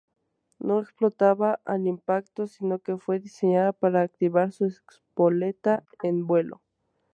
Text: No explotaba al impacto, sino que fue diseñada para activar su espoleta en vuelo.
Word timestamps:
No 0.57 0.79
explotaba 0.79 1.59
al 1.63 1.85
impacto, 1.85 2.47
sino 2.47 2.79
que 2.79 2.97
fue 2.97 3.19
diseñada 3.19 3.71
para 3.71 4.01
activar 4.01 4.51
su 4.51 4.65
espoleta 4.65 5.83
en 6.01 6.25
vuelo. 6.25 6.59